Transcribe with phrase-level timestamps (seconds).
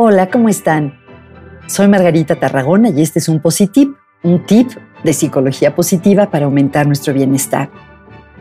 [0.00, 0.96] Hola, ¿cómo están?
[1.66, 4.70] Soy Margarita Tarragona y este es un Positip, un tip
[5.02, 7.68] de psicología positiva para aumentar nuestro bienestar.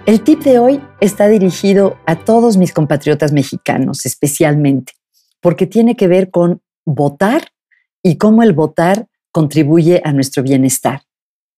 [0.05, 4.93] El tip de hoy está dirigido a todos mis compatriotas mexicanos, especialmente,
[5.41, 7.47] porque tiene que ver con votar
[8.03, 11.01] y cómo el votar contribuye a nuestro bienestar.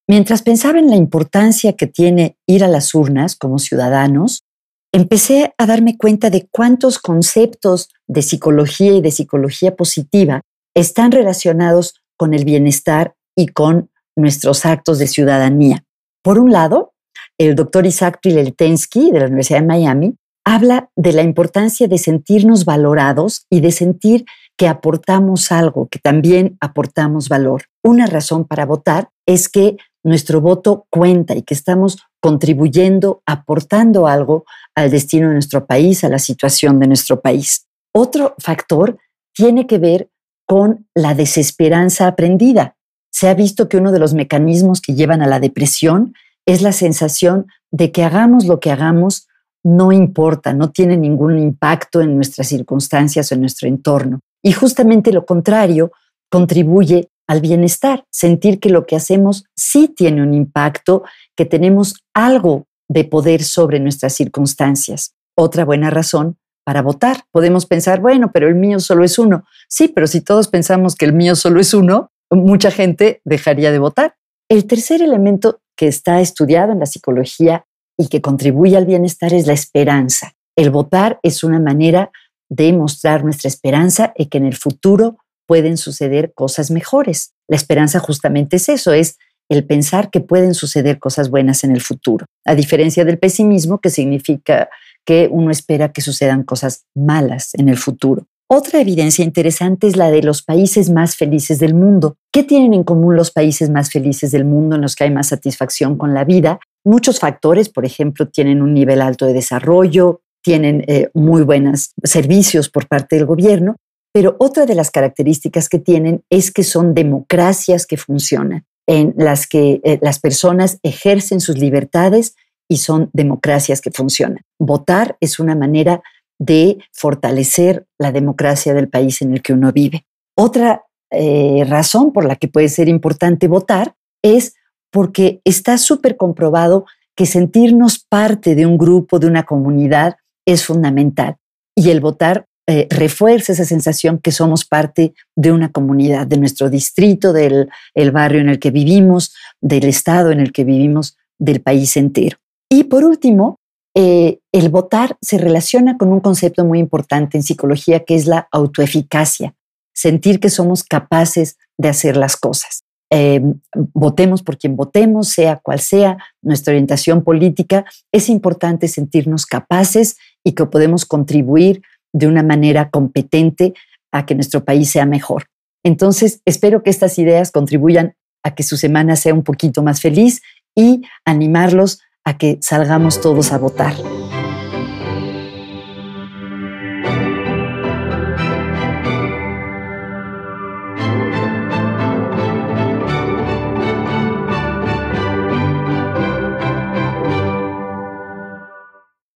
[0.08, 4.44] Mientras pensaba en la importancia que tiene ir a las urnas como ciudadanos,
[4.92, 10.42] empecé a darme cuenta de cuántos conceptos de psicología y de psicología positiva
[10.74, 15.84] están relacionados con el bienestar y con nuestros actos de ciudadanía.
[16.22, 16.92] Por un lado,
[17.38, 22.64] el doctor Isaac Pileltensky de la Universidad de Miami habla de la importancia de sentirnos
[22.64, 24.24] valorados y de sentir
[24.56, 27.64] que aportamos algo, que también aportamos valor.
[27.82, 34.44] Una razón para votar es que nuestro voto cuenta y que estamos contribuyendo, aportando algo
[34.74, 37.66] al destino de nuestro país, a la situación de nuestro país.
[37.94, 38.98] Otro factor
[39.34, 40.10] tiene que ver
[40.46, 42.76] con la desesperanza aprendida.
[43.12, 46.14] Se ha visto que uno de los mecanismos que llevan a la depresión
[46.46, 49.28] es la sensación de que hagamos lo que hagamos,
[49.62, 54.20] no importa, no tiene ningún impacto en nuestras circunstancias o en nuestro entorno.
[54.42, 55.92] Y justamente lo contrario
[56.30, 61.04] contribuye al bienestar, sentir que lo que hacemos sí tiene un impacto,
[61.36, 65.14] que tenemos algo de poder sobre nuestras circunstancias.
[65.36, 67.22] Otra buena razón para votar.
[67.30, 69.44] Podemos pensar, bueno, pero el mío solo es uno.
[69.68, 73.78] Sí, pero si todos pensamos que el mío solo es uno, mucha gente dejaría de
[73.78, 74.16] votar.
[74.48, 77.64] El tercer elemento que está estudiado en la psicología
[77.96, 80.32] y que contribuye al bienestar es la esperanza.
[80.56, 82.10] El votar es una manera
[82.48, 85.18] de mostrar nuestra esperanza y que en el futuro
[85.50, 87.32] pueden suceder cosas mejores.
[87.48, 89.16] La esperanza justamente es eso, es
[89.48, 93.90] el pensar que pueden suceder cosas buenas en el futuro, a diferencia del pesimismo que
[93.90, 94.68] significa
[95.04, 98.28] que uno espera que sucedan cosas malas en el futuro.
[98.48, 102.14] Otra evidencia interesante es la de los países más felices del mundo.
[102.32, 105.30] ¿Qué tienen en común los países más felices del mundo en los que hay más
[105.30, 106.60] satisfacción con la vida?
[106.84, 112.68] Muchos factores, por ejemplo, tienen un nivel alto de desarrollo, tienen eh, muy buenos servicios
[112.68, 113.74] por parte del gobierno,
[114.12, 119.46] pero otra de las características que tienen es que son democracias que funcionan, en las
[119.46, 122.34] que eh, las personas ejercen sus libertades
[122.68, 124.42] y son democracias que funcionan.
[124.58, 126.02] Votar es una manera
[126.38, 130.06] de fortalecer la democracia del país en el que uno vive.
[130.36, 134.54] Otra eh, razón por la que puede ser importante votar es
[134.90, 140.16] porque está súper comprobado que sentirnos parte de un grupo, de una comunidad,
[140.46, 141.36] es fundamental.
[141.76, 146.70] Y el votar eh, refuerza esa sensación que somos parte de una comunidad, de nuestro
[146.70, 151.62] distrito, del el barrio en el que vivimos, del estado en el que vivimos, del
[151.62, 152.38] país entero.
[152.68, 153.58] Y por último,
[153.96, 158.46] eh, el votar se relaciona con un concepto muy importante en psicología que es la
[158.52, 159.52] autoeficacia,
[159.92, 162.84] sentir que somos capaces de hacer las cosas.
[163.12, 163.58] Em,
[163.92, 170.52] votemos por quien votemos, sea cual sea nuestra orientación política, es importante sentirnos capaces y
[170.52, 171.82] que podemos contribuir
[172.12, 173.74] de una manera competente
[174.12, 175.46] a que nuestro país sea mejor.
[175.84, 180.42] Entonces, espero que estas ideas contribuyan a que su semana sea un poquito más feliz
[180.74, 183.94] y animarlos a que salgamos todos a votar.